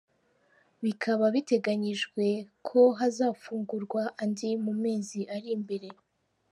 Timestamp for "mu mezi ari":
4.65-5.47